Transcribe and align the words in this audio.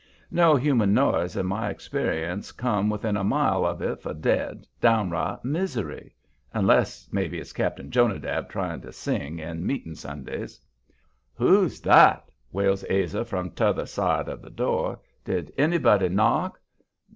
No 0.31 0.55
human 0.55 0.95
noise 0.95 1.37
in 1.37 1.45
my 1.45 1.69
experience 1.69 2.51
come 2.51 2.89
within 2.89 3.15
a 3.15 3.23
mile 3.23 3.63
of 3.63 3.83
it 3.83 4.01
for 4.01 4.15
dead, 4.15 4.65
downright 4.79 5.45
misery 5.45 6.15
unless, 6.55 7.07
maybe, 7.11 7.37
it's 7.37 7.53
Cap'n 7.53 7.91
Jonadab 7.91 8.49
trying 8.49 8.81
to 8.81 8.91
sing 8.91 9.37
in 9.37 9.63
meeting 9.63 9.93
Sundays. 9.93 10.59
"Who's 11.35 11.81
that?" 11.81 12.31
wails 12.51 12.83
Ase 12.89 13.27
from 13.29 13.51
'tother 13.51 13.85
side 13.85 14.27
of 14.27 14.41
the 14.41 14.49
door. 14.49 14.99
"Did 15.23 15.53
anybody 15.55 16.09
knock?" 16.09 16.59